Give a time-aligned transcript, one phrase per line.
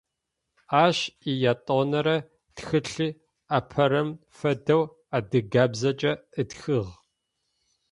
[0.83, 0.97] Ащ
[1.31, 2.17] иятӏонэрэ
[2.55, 3.09] тхылъи
[3.57, 4.83] апэрэм фэдэу
[5.17, 6.91] адыгабзэкӏэ ытхыгъ.